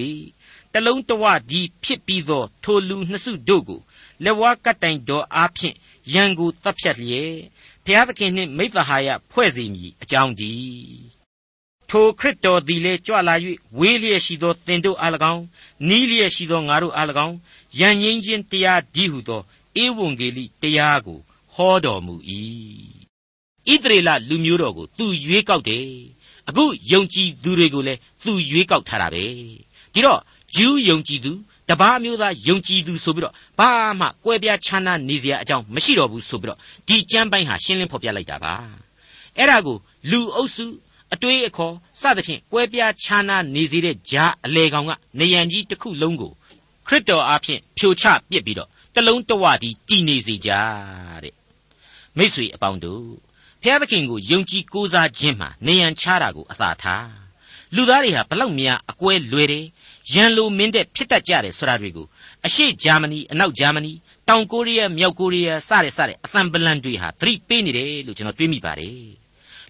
[0.74, 3.82] တလုံးတဝဒီဖြစ်ပြီးသောထိုလူနှစ်စုတို့ကို
[4.24, 5.76] လက်ဝါးကတိုင်တော်အားဖြင့်
[6.14, 7.34] ရန်ကိုတပ်ဖြတ်လျက်
[7.86, 10.54] ဘုရားသခင်နှင့်မိသဟာယဖွဲ့စီမည်အကြောင်းဒီ
[11.90, 13.36] ထိုခရစ်တော်သည်လည်းကြွလာ၍
[13.80, 15.44] ဝေးလျက်ရှိသောသင်တို့အား၎င်း
[15.88, 17.36] နီးလျက်ရှိသောငါတို့အား၎င်း
[17.80, 19.42] ယဉ်ငင်းခြင်းတရားဒီဟုသော
[19.84, 21.20] ဧဝံဂေလိတရားကို
[21.54, 22.16] ဟောတော်မူ၏
[23.68, 25.88] ဣသရေလလူမျိုးတော်ကိုသူရွေးကောက်တယ်
[26.50, 29.24] အခုယုံကြည်သူတွေကိုလည်းသူရွေးကောက်ထားတာပဲ
[29.94, 30.20] ဒီတော့
[30.56, 31.32] ဂျူးယုံကြည်သူ
[31.70, 38.54] တပားမျိုးသားယုံကြည်သူဆိုပြီးတော့ဘာမှကွဲပြားခြားနားနေစရာအကြောင်းမရှိတော့ဘူးဆိုပြီးတော့ဒီကျမ်းပိုင်းဟာရှင်းလင်းဖော်ပြလိုက်တာပါ
[39.38, 39.78] အဲ့ဒါကို
[40.12, 40.66] လူအုပ်စု
[41.14, 46.32] အတွေးအခေါ်စသဖြင့်ကွဲပြားခြားနားနေစေတဲ့ဂျာအလေကောင်ကနေရန်ကြီးတစ်ခုလုံးကို
[46.88, 50.50] ခရစ်တော်အားဖြင့်ဖြိုချပစ်ပြီးတော့တလုံးတဝတီတည်နေစေကြ
[51.24, 51.36] တဲ့
[52.18, 53.08] မိတ်ဆွေအပေါင်းတို့
[53.62, 57.10] ဖျားသခင်ကိုယုံကြည်ကိုးစားခြင်းမှာနေရန်ချတာကိုအသာထား
[57.76, 59.66] လူသားတွေဟာဘလောက်များအကွဲလွယ်တယ်
[60.14, 62.08] ရန်လိုမင်းတဲ့ဖြစ်တတ်ကြတယ်ဆိုတာတွေကို
[62.46, 63.92] အရှေ့ဂျာမနီအနောက်ဂျာမနီ
[64.28, 69.00] တောင်ကိုရီးယားမြောက်ကိုရီးယားစတဲ့စတဲ့အသံပလန်တွေဟာသတိပေးနေတယ်လို့ကျွန်တော်တွေးမိပါတယ်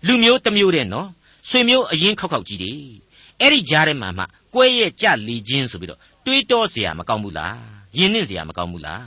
[0.05, 1.09] လူမျိုးတစ်မျိုးတဲ့နော်
[1.49, 2.73] ဆွေမျိုးအရင်ခောက်ခောက်ကြီးတွေ
[3.39, 7.56] အဲ့ဒီကြားထဲမှာမှကွဲရဲ့ကြလေခြင်းဆိုပြီးတော့ တွေးတောเสียမကောင်းဘူးလား
[7.96, 9.06] ယဉ်နှင့်เสียမကောင်းဘူးလား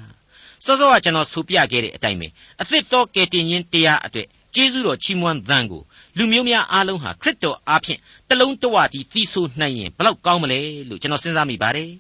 [0.66, 2.28] စောစောကကျွန်တော်ဆိုပြခဲ့တဲ့အတိုင်းပဲ
[2.62, 5.82] အသစ်တော်ကယ်တင်ခြင်းတရားအတွက်ကျေးဇူးတော်ချီးမွမ်းသံကို
[6.18, 8.00] လူမျိုးများအားလုံးဟာခရစ်တော်အားဖြင့်
[8.30, 11.92] တလုံးတဝတီသီးဆိုးနိုင်ရင်ဘလောက်ကောင်းမလဲလို့ကျွန်တော်စဉ်းစားမိပါတယ်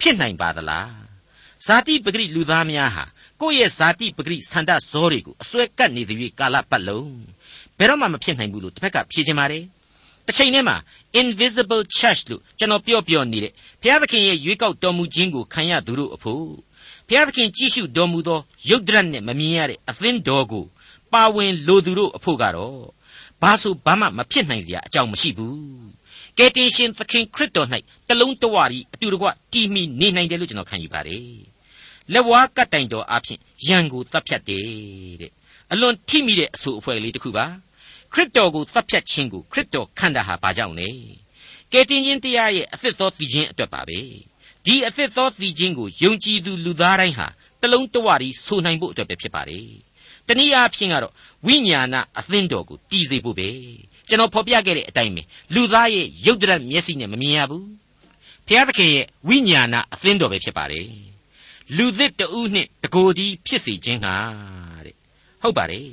[0.00, 0.90] ဖြစ်နိုင်ပါသလား
[1.66, 3.04] ဇာတိပဂရိလူသားများဟာ
[3.40, 7.12] ကိုယ့်ရဲ့ဇာတိပဂရိဆန္ဒဇောတွေကိုအစွဲကပ်နေသည်ကာလပတ်လုံး
[7.78, 9.64] ဘယ်တော့မှမဖြစ်နိုင်ဘူးလို့တစ်ဖက်ကဖြေချင်ပါတယ်
[10.26, 10.76] တစ်ချိန်တည်းမှာ
[11.21, 16.45] invisible church လို့ကျွန်တော်ပြောပြောနေတဲ့ဘုရားသခင်ရဲ့ရွေးကောက်တော်မူခြင်းကိုခံရသူတို့အဖို့
[17.07, 20.65] ဘုရားသခင်ကြည့်ရှုတော်မူသောရုပ်ဒရက်နဲ့မမြင်ရတဲ့အသင်းတော်ကို
[21.13, 22.79] ပါဝင်လိုသူတို့အဖို့ကတော့
[23.41, 25.57] ဘာဆိုဘာမှမဖြစ်နိုင်စရာအကြောင်းမရှိဘူး
[26.37, 27.67] ကယ်တင်ရှင်သခင်ခရစ်တော်၌
[28.07, 31.27] တလုံးတဝရီအတူတကွတည်မိနေနိုင်တယ်လို့ကျွန်တော်ခံယူပါတယ်
[32.13, 34.63] လက်ဝါးကတ်တိုင်တော်အဖြစ်ရန်ကိုတပ်ဖြတ်တယ်
[35.21, 35.31] တဲ့
[35.71, 37.45] အလွန်ထိမိတဲ့အဆိုအဖွဲလေးတစ်ခုပါ
[38.13, 40.89] ခရစ်တော်ကိုတပ်ဖြတ်ခြင်းကိုခရစ်တော်ခန္ဓာဟာဘာကြောင့်လဲ
[41.71, 43.99] ကယ်တင်ခြင်းတရားရဲ့အသစ်သောတည်ခြင်းအတွက်ပါပဲ
[44.65, 47.27] ဒီအသစ်သောတည်ခြင်းကိုယုံကြည်သူလူသားတိုင်းဟာ
[47.61, 49.67] တလုံးတဝရီဆိုနိုင်ဖို့အတွက်ပဲဖြစ်ပါတယ်
[50.27, 51.13] တနည်းအားဖြင့်ကတော့
[51.45, 53.49] ဝိညာဏအသင်းတော်ကိုတည်စေဖို့ပဲ
[54.09, 55.21] ကျွန်တော်ဖော်ပြခဲ့တဲ့အတိုင်းပဲ
[55.53, 57.67] လူသားရဲ့ရုပ်တရက်မျက်စိနဲ့မမြင်ရဘူး
[58.47, 60.87] ဘုရားသခင်ရဲ့ဝိညာဏအသင်းတော်ပဲဖြစ်ပါတယ်
[61.77, 64.15] လူသစ်တူးနှင့်တကိုယ်ဒီဖြစ်စေခြင်းဟာ
[64.85, 64.95] တဲ့
[65.41, 65.87] ဟုတ်ပါတယ်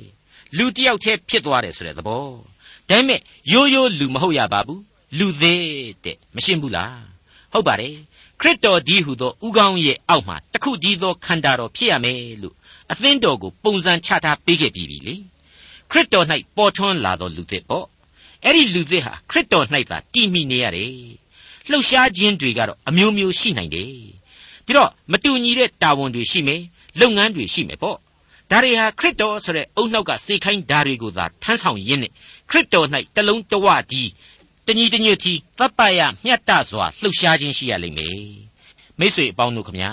[0.57, 2.23] လူတယောက်တည်းဖြစ်သွားတယ်ဆိုတဲ့သဘော
[2.89, 3.19] ဒါပေမဲ့
[3.51, 4.81] ရိုးရိုးလူမဟုတ်ရပါဘူး
[5.17, 5.63] လူသေး
[6.03, 7.03] တဲ့မရှင်းဘူးလား
[7.51, 7.95] ဟုတ်ပါတယ်
[8.39, 12.55] ခရစ်တော်ဒီဟုသောဥကောင်းရဲ့အောက်မှာတခုတည်းသောခန္ဓာတော်ဖြစ်ရမယ်လို့
[12.91, 15.15] အသင်းတော်ကိုပုံစံချထားပေးခဲ့ပြီးပြီလေ
[15.91, 16.25] ခရစ်တော်၌
[16.57, 17.85] ပေါ်ထွန်းလာသောလူသစ်ပေါ့
[18.45, 20.93] အဲ့ဒီလူသစ်ဟာခရစ်တော်၌သာတည်မိနေရတယ်
[21.69, 23.87] လှုပ်ရှားခြင်းတွေကတော့အမျိုးမျိုးရှိနိုင်တယ်
[24.65, 26.61] ဒီတော့မတူညီတဲ့တာဝန်တွေရှိမယ်
[26.99, 27.97] လုပ်ငန်းတွေရှိမယ်ပေါ့
[28.51, 32.11] ဒါတွေဟာခရစ်တော်ဆိုတဲ့အုံနှောက်ကစေခိုင်းဓာတွေကိုသာထမ်းဆောင်ရင်းနဲ့
[32.49, 34.09] ခရစ်တော်၌တလုံးတဝကြီး
[34.65, 38.19] တညီတညွတ်တီတပ်ပရမျှတစွာလှုပ်ရှားခြင်းရှိရလိမ့်မယ်
[38.99, 39.91] မိတ်ဆွေအပေါင်းတို့ခမညာ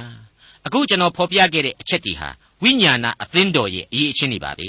[0.67, 2.29] အခုကျွန်တော်ဖော်ပြခဲ့တဲ့အချက်တွေဟာ
[2.63, 4.69] ဝိညာဏအသင်းတော်ရဲ့အရေးအချင်းတွေပါပဲ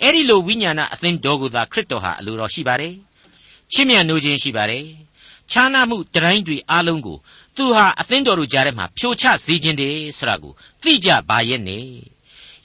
[0.00, 2.94] အဲ့ဒီလိုဝိညာဏအသင်းတော်ကိုသာခရစ်တော်ဟာအလိုတော်ရှိပါတယ်
[3.72, 4.84] ချစ်မြတ်နိုးခြင်းရှိပါတယ်
[5.50, 7.18] ခြားနာမှုတိုင်းတွေအားလုံးကို
[7.56, 12.09] သူဟာအသင်းတော်တို့ကြားထဲမှာဖြိုချစေခြင်းတည်းဆိုတာကိုသိကြပါရဲ့နဲ့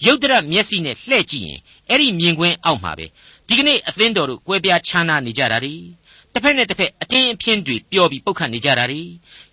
[0.06, 3.06] ရုတ်တရက်မျက်စိနဲ့လှည့်ကြည့်ရင်အဲ့ဒီမြင်ကွင်းအောက်မှာပဲ
[3.48, 5.76] ဒီကနေ့အသင်းတော်တို့ကွဲပြားခြားနာနေကြတာ ड़ी
[6.34, 9.02] တစ်ဖက်နဲ့တစ်ဖက်အတင်းအဖျင်းတွေပျော်ပြီးပုတ်ခတ်နေကြတာ ड़ी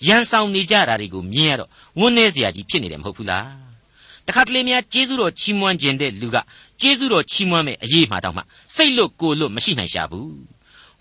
[0.07, 3.49] ရန်ဆောင်နေကြတာတွေကိုမြင်ရတော့ဝန်းနေစရာကြီးဖြစ်နေတယ်မဟုတ်ဘူးလား
[4.27, 6.37] တခါတလေများကျေးဇူးတော်ချီးမွမ်းခြင်းတဲ့လူက
[6.81, 8.43] ကျေးဇူးတော်ချီးမွမ်းမဲ့အရေးမှတောင်မှ
[8.75, 10.33] စိတ်လွတ်ကိုယ်လွတ်မရှိနိုင်ရှာဘူး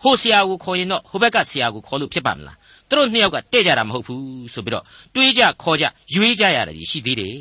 [0.02, 2.58] ဟိုဆရာကိုခေါ်ရင်တော့ဟိုဘက်ကဆရာကိုခေါ်လို့ဖြစ်ပါမလား
[2.90, 4.84] သူတို့နှစ်ယောက်ကတဲ့ကြတာမဟုတ်ဘူးဆိုပြီးတော့
[5.16, 7.36] တွေးကြခေါ်ကြရွေးကြရတာရှိသေးတယ်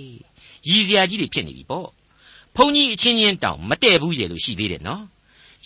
[0.68, 1.88] ရည်စရာကြီးတွေဖြစ်နေပြီပေါ့
[2.56, 5.04] ဘုန်းကြီးအချင်းချင်းတောင်မတည့်ဘူးရေလို့ရှိသေးတယ်နော်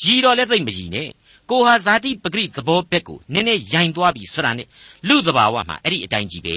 [0.02, 1.08] ရည်တော်လည်းသိမ့်မရည်နဲ့
[1.50, 4.68] ကိုဟာဇာတိပဂရိသဘောဘက်ကိုနည်းနည်းရိုင်သွားပြီဆိုတာနဲ့
[5.08, 6.56] လူတဘာဝမှာအဲ့ဒီအတိုင်းကြီးပဲ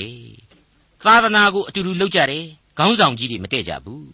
[1.05, 2.45] သာသနာကိုအတူတူလုပ်ကြတယ်
[2.77, 4.07] ခေါင်းဆောင်ကြီးတွေမတည့်ကြဘူး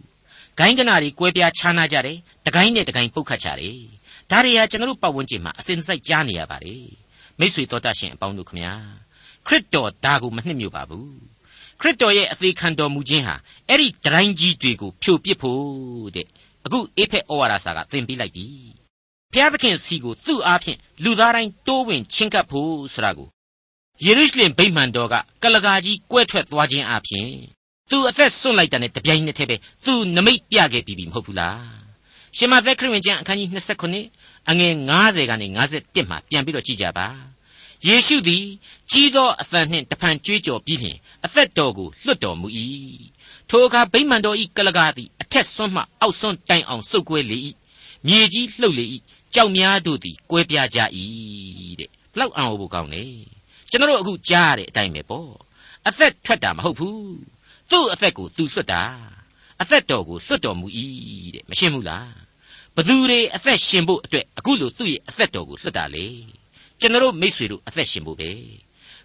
[0.58, 3.78] ဂိုင်းကနာတွေကွဲပြားခြားနာကြတယ်တကိုင်းနဲ့တကိုင်းပုတ်ခတ်ကြတယ်
[4.32, 6.84] ဒါတွေဟာကျွန်တော်တို့ပတ်ဝန်းကျင်မှာအစဉ်စိုက်ကြားနေရပါတယ်
[7.40, 8.74] မိษွေတော်တတ်ရှင်အပေါင်းတို့ခမညာ
[9.48, 11.33] ခရစ်တော်ဒါကိုမနှစ်မြို့ပါဘူး
[11.84, 13.36] ခရစ်တော်ရဲ့အသေးခံတော်မူခြင်းဟာ
[13.70, 16.28] အဲ့ဒီတိုင်းကြီးတွေကိုဖြိုပစ်ဖို့တဲ့
[16.66, 18.48] အခုအေဖက်ဩဝါဒစာကသင်ပေးလိုက်ပြီ
[19.34, 23.28] ဖျားသခင်စီကိုသူ့အားဖြင့်လူသားတိုင်းတိုးဝင်ချင်းကပ်ဖို့ဆိုတာကို
[24.06, 27.30] ယေရုရှလင်ဗိမာန်တော်ကကလကာကြီးကွဲထွက်သွားခြင်းအပြင်
[27.92, 31.84] သူအသက်ဆွန့်လိုက်တာနဲ့တပြိုင်နက်တည်းပဲသူနမိတ်ပြခဲ့ပြီးပြီမဟုတ်ဘူးလား
[32.38, 33.50] ရှင်မသက်ခရစ်ဝင်ကျမ်းအခန်းကြီး
[33.98, 37.08] 29အငယ်90ကနေ51မှာပြန်ပြီးတော့ကြည့်ကြပါ
[37.88, 38.46] ယေရှုသည်
[38.92, 42.48] ကြီးသောအသံနှင့်တဖန်ကြွေးကြော်ပြီးလျှင်အသက်တော်ကိုလွတ်တော်မူ၏
[43.50, 47.40] ထိုအခါဗိမာန်တော်ဤကလကာသည်အထက်ဆွန်းမှအောက်ဆွန်းတိုင်အောင်စုပ်ကွဲလေ၏
[48.08, 48.86] မြေကြီးလှုပ်လေ၏
[49.34, 50.80] ကြောက်များတို့သည်ကွဲပြားကြ၏
[51.80, 53.06] တဲ့ဘလောက်အံ့ဩဖို့ကောင်းလေ
[53.70, 55.32] ကျွန်တော်တို့အခုကြားရတဲ့အတိုင်းပဲပေါ့
[55.88, 57.16] အသက်ထွက်တာမဟုတ်ဘူး
[57.72, 58.84] သူ့အသက်ကိုသူလွတ်တာ
[59.62, 60.68] အသက်တော်ကိုလွတ်တော်မူ၏
[61.36, 62.14] တဲ့မရှင်းဘူးလား
[62.76, 66.08] ဘသူတွေအသက်ရှင်ဖို့အတွက်အခုလိုသူ့ရဲ့အသက်တော်ကိုလွတ်တာလေ
[66.84, 68.30] ကျွန်တော်မိษွေတို့အသက်ရှင်ဖို့ပဲ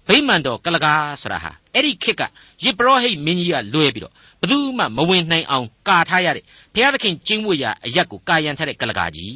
[0.09, 2.23] ဗိမာန်တော်ကလကားဆိုတာဟာအဲ့ဒီခေတ်က
[2.63, 9.35] ယေဘရဟိတ်မင်းကြီးကလွဲပြီးတော့ဘသူမှမဝင်နိုင်အောင်ကာထားရတဲ့ဘုရားသခင်ကျင်းဝတ်ရာအရက်ကိုကာယံထားတဲ့ကလကားကြီး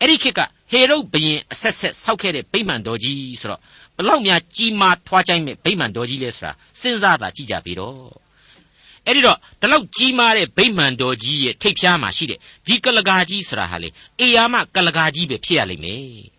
[0.00, 3.60] အဲ့ဒီခေတ်ကဟေရုဘုရင်အဆက်ဆက်ဆောက်ခဲ့တဲ့ဗိမာန်တော်ကြီးဆိုတော့
[3.96, 7.98] ဘလောက်များကြီးမားထွားကြိုင်းမဲ့ဗိမာန်တော်ကြီးလဲဆိုတာစဉ်းစားတာကြည့်ကြပြီတော့
[9.06, 13.88] အဲ့ဒီတော့ဒီလောက်ကြီးမားတဲ့ဗိမာန်တော်ကြီးရဲ့ထိပ်ဖျားမှာရှိတဲ့ဒီကလကားကြီးဆိုတာဟာလေ
[14.20, 16.35] အေယာမကလကားကြီးပဲဖြစ်ရလိမ့်မယ်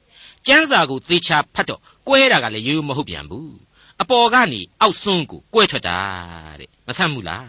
[0.48, 3.52] ကျမ်းစာကိုသေချာဖတ်တော့ကွဲတာကလည်းရိုးရိုးမဟုတ်ပြန်ဘူး
[4.02, 5.98] အပေါ်ကနေအောက်ဆုံးကိုကွဲထွက်တာ
[6.60, 7.48] တဲ့မဆမ်းဘူးလား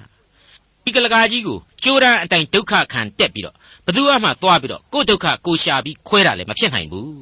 [0.84, 7.12] ဒီကလကားကြီးကိုကြိုးရန်အတိုင်းဒုက္ခခံတက်ပြီးတော့ဘသူမှသွားပြီးတော့ကိုယ်ဒုက္ခကိုရှာပြီးခွဲတာလည်းမဖြစ်နိုင်ဘူး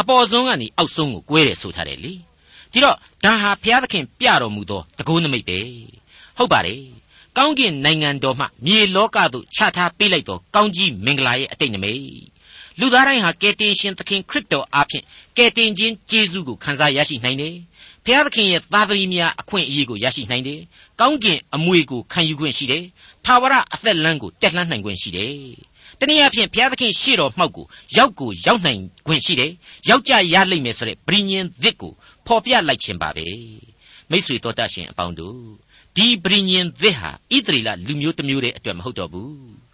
[0.00, 2.12] အပေါ်ဆုံးကနေအောက်ဆုံးကိုကွဲတယ်ဆိုထားတယ်လေ
[2.72, 5.58] ဒီတော့ဒါဟာဘုရားသခင်ပြတော်မူသောတကုန်းနမိတ်ပဲ
[6.36, 6.80] ဟုတ်ပါတယ်
[7.36, 12.02] ကောင်းကင်နိုင်ငံတော်မှမြေလောကသို့ချထားပေးလိုက်သောကောင်းကြီးမင်္ဂလာရဲ့အတိတ်နမိတ်
[12.80, 15.04] လူသားတိုင်းဟာကယ်တင်ရှင်သခင်ခရစ်တော်အားဖြင့်
[15.36, 17.56] ကယ်တင်ခြင်းကျေးဇူးကိုခံစားရရှိနိုင်တယ်
[18.04, 20.60] ဘုရားသခင်ရဲ့သားသမီးများအခွင့်အရေးကိုရရှိနိုင်တယ်။
[21.00, 22.84] ကောင်းကင်အမွေကိုခံယူခွင့်ရှိတယ်။
[23.24, 25.34] ထာဝရအသက်လမ်းကိုတက်လှမ်းနိုင်ခွင့်ရှိတယ်။
[26.00, 29.52] တနည်းအားဖြင့်ဘုရားသခင်ရှေ့တော်မှောက်ကိုရောက်ကိုရောက်နိုင်ခွင့်ရှိတယ်။
[29.88, 31.92] ရောက်ကြရလိမ့်မယ်ဆိုတဲ့ဗြိညင်သစ်ကို
[32.26, 33.26] ဖော်ပြလိုက်ခြင်းပါပဲ။
[34.10, 35.38] မိတ်ဆွေတော်တတ်ရှင်အပေါင်းတို့
[35.96, 39.30] ဒီဗြိညင်သစ်ဟာဣသရေလလူမျိုးတစ်မျိုးတည်းအတွက်မဟုတ်တော့ဘူး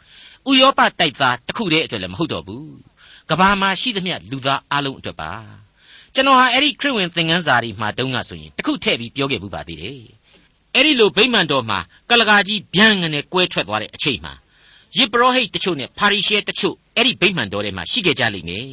[0.51, 2.67] ။ဥရောပတိုက်သားတစ်ခုတည်းအတွက်လည်းမဟုတ်တော့ဘူး။
[3.31, 5.33] ကဘာမှာရှိသမျှလူသားအလုံးအတွက်ပါ။
[6.15, 10.01] ကျွန်တော်ဟာအဲ့ဒီခရစ်ဝင်သင်ခန်းစာတွေမှာတုန်းကဆိုရင်တခုထည့်ပြီးပြောခဲ့ဘူးပါသေးတယ်
[10.75, 11.79] အဲ့ဒီလိုဗိမာန်တော်မှာ
[12.11, 14.33] ကလကာကြီးဗျံငနဲ့ကွဲထွက်သွားတဲ့အချိန်မှာ
[14.97, 18.67] ယေဘရဟိတ်တချို့နဲ့ပါရီရှဲတချို့အဲ့ဒီဗိမာန်တော်ထဲမှာရှိခဲ့ကြလိမ့်မယ်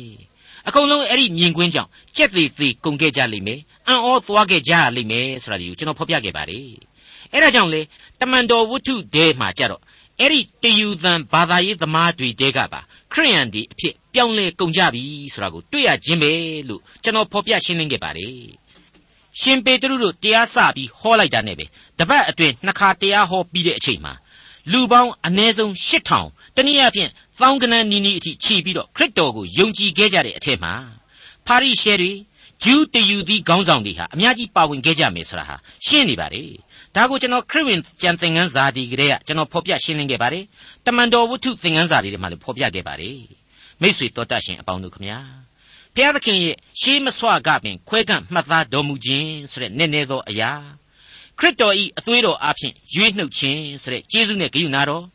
[0.68, 6.68] အကုန်လုံးအဲ့ဒီမြင်ကွင်းကြောင့်ကြက်သေးသေးကုန်ခဲ့ကြလိမ့်မယ်အံ့ဩသွားခဲ့ကြလိမ့်မယ်ဆိုတာဒီကိုကျွန်တော်ဖော်ပြခဲ့ပါတယ်
[7.32, 7.82] အဲ့ဒါကြောင့်လေ
[8.20, 9.82] တမန်တော်ဝတ္ထုတဲမှာကြတော့
[10.22, 12.80] အဲ့ဒီတယူသံဘာသာရေးသမားတွေတဲကပါ
[13.14, 15.04] ခရိယန်ဒီအဖြစ်ပြောင်းလဲကုန်ကြပြီ
[15.34, 16.32] ဆိုတာကိုတွေ့ရခြင်းပဲ
[16.70, 18.36] လို့ကျွန်တော်ဖော်ပြရှင်းလင်းခဲ့ပါတယ်
[19.40, 21.66] ရှင်ပေတရုတို့တရားစပြီးဟောလိုက်တာနဲ့ပဲ
[22.00, 24.14] တပတ်အတွင်းနှစ်ခါတရားဟောပြီးတဲ့အချိန်မှာ
[24.72, 30.74] လူပေါင်းအ ਨੇ ဆုံး8000တနည်းအားဖြင့်သောင်းကနန်းနီးနီးအထိခြီးပြီးတော့ခရစ်တော်ကိုယုံကြည်ခဲ့ကြတဲ့အထက်မှာ
[31.48, 32.12] ပါရိရှဲတွေ
[32.64, 35.56] ဂျူးတယူသီးခေါင်းဆောင်တွေဟာအများကြီးပါဝင်ခဲ့ကြမယ်ဆိုတာဟာ
[35.86, 36.44] ရှင်းနေပါလေ
[37.00, 40.44] ဒါကိုကျွန်တော်ခရစ်ဝင်ကျမ်းသင်ခန်းစာဒီကလေးကကျွန်တော်ဖော်ပြရှင်းလင်းခဲ့ပါတယ်
[40.86, 43.20] တမန်တော်ဝတ္ထုသင်ခန်းစာတွေထဲမှာလည်းဖော်ပြခဲ့ပါတယ်
[43.82, 45.20] မိတ်ဆွေတော်တတ်ရှင်အပေါင်းတို့ခမညာ
[45.96, 50.52] ဘုရားသခင်ရဲ့ရှေးမဆွကပင်ခွဲကန့်မှတ်သားတော်မူခြင်းဆိုတဲ့နည်းနည်းသောအရာ
[51.38, 55.06] ခရစ်တော်ဤအသွေးတော်အဖျင်ရွေးနှုတ်ခြင်းဆိုတဲ့ကျေးဇူးနဲ့ဂရုဏာတော်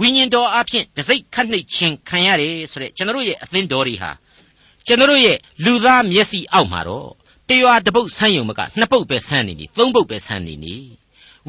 [0.00, 4.10] ဝိညာဉ်တော်အဖျင်တစိ့ခတ်နှိပ်ခြင်းခံရတယ်ဆိုတဲ့ကျွန်တော်ရဲ့အသင်းတော်တွေဟာ
[4.86, 7.08] ကျွန်တော်ရဲ့လူသားမျက်စိအောက်မှာတော့
[7.48, 10.74] တရွာတပုတ်ဆန်းယုံမကနှစ်ပုတ်ပဲဆန်းနေနေသုံးပုတ်ပဲဆန်းနေနေ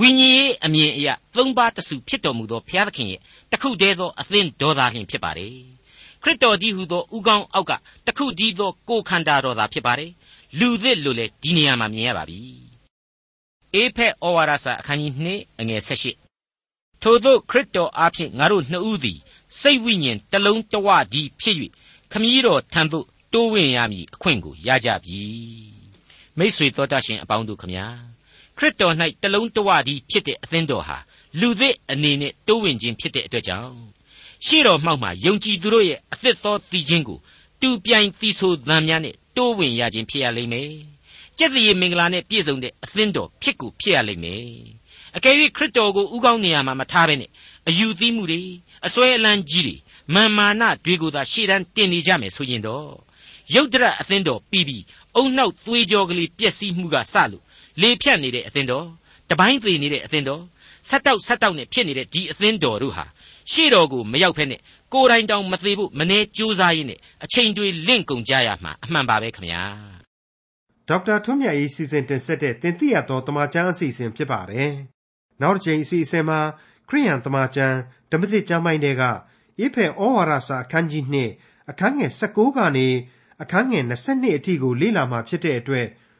[0.02, 5.54] ဝိညာဉ်ရေးအမြင်အရာသုံးပါးတစုဖြစ်တော်မူသောဘုရားသခင်ရဲ့တခုတည်းသောအသင်းတော်သားလျင်ဖြစ်ပါတယ်
[6.24, 7.72] ခရစ်တော်ကြီးဟူသောဥကောင်းအောက်က
[8.08, 10.12] တခုတည်းသောကိုယ်ခန္ဓာတော်သာဖြစ်ပါတယ်
[10.60, 12.40] လူသစ်လို့လေဒီနေရာမှာမြင်ရပါပြီ
[13.74, 15.82] အေဖက်ဩဝါဒစာအခန်းကြီး2အငယ်
[16.42, 19.20] 18ထို့သောခရစ်တော်အားဖြင့်ငါတို့နှစ်ဦးသည်
[19.62, 21.56] စိတ်ဝိညာဉ်တလုံးတဝဒီဖြစ်၍
[22.12, 25.22] ခမည်းတော်ထံသို့တိုးဝင်ရမည်အခွင့်ကိုရကြပြီ
[26.38, 27.86] မိษွေတော်တတ်ရှင်အပေါင်းတို့ခမညာ
[28.60, 30.98] ခရစ်တော်၌တလုံးတဝဒီဖြစ်တဲ့အသင်းတော်ဟာ
[31.40, 33.76] လူသစ်အနေနဲ့တိုးဝင်ခြင်းဖြစ်တဲ့အတွက်ကြောင့်
[34.46, 37.20] ရှေ့တော်မှောက်မှာယုံကြည်သူတို့ရဲ့အသစ်သောတည်ခြင်းကို
[37.62, 40.72] တူပြိုင်သီဆိုသံများနဲ့တိုးဝင်ရခြင်းဖြစ်ရလိမ့်မယ်။
[41.38, 44.44] ကျက်တည်းမင်္ဂလာနဲ့ပြည့်စုံတဲ့အသင်းတော်ဖြစ်ကိုဖြစ်ရလိမ့်မယ်။
[45.18, 47.30] အကယ်၍ခရစ်တော်ကိုဥကောင်းနေရာမှာမထားဘဲနဲ့
[47.68, 48.42] အယူသီးမှုတွေ
[48.86, 49.76] အစွဲအလန်းကြီးတွေ
[50.14, 52.90] မာမာနတွေကိုသာရှေ့တန်းတင်နေကြမယ်ဆိုရင်တော့
[53.54, 54.84] ရုတ်တရက်အသင်းတော်ပြီးပြီး
[55.16, 57.44] အုံနောက်သွေးကြောကလေးပျက်စီးမှုကစလို့
[57.82, 58.88] လေဖြတ်နေတဲ့အသင်းတော်
[59.30, 60.44] တပိုင်းသေးနေတဲ့အသင်းတော်
[60.90, 63.06] ဆက်တောက်ဆက်တောက်နဲ့ဖြစ်နေတဲ့ဒီအသင်းတော်တို့ဟာ
[63.52, 64.62] ရှေ့တော်ကိုမရောက်ဖက်နဲ့
[64.94, 69.64] ကိုယ်တိုင်တောင်မသေးဘူးမနေကြိုးစားရင်းနဲ့အချိန်တွေလင့်ကုန်ကြရမှာအမှန်ပါပဲခင်ဗျာ
[70.88, 74.72] ဒေါက်တာထွန်းမြတ်ရေးစီစဉ်တင်ဆက်တဲ့တင်ပြရသောတမချန်းအစီအစဉ်ဖြစ်ပါတယ်
[75.42, 76.40] နောက်တစ်ချိန်အစီအစဉ်မှာ
[76.90, 77.78] ခရိယန်တမချန်း
[78.12, 79.04] ဓမ္မသစ်ကျမ်းပိုင်းတွေက
[79.64, 81.04] ဧဖယ်ဩဝါဒစာအခန်းကြီး
[81.38, 82.88] 2အခန်းငယ်16ကနေ
[83.42, 85.88] အခန်းငယ်22အထိကိုလေ့လာမှာဖြစ်တဲ့အတွက်